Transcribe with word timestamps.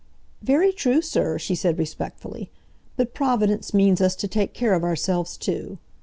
"Very 0.41 0.71
true, 0.73 0.99
sir," 0.99 1.37
she 1.37 1.53
said 1.53 1.77
respectfully. 1.77 2.49
"But 2.97 3.13
Providence 3.13 3.71
means 3.71 4.01
us 4.01 4.15
to 4.15 4.27
take 4.27 4.51
care 4.55 4.73
o' 4.73 4.81
ourselves 4.83 5.37
too." 5.37 5.77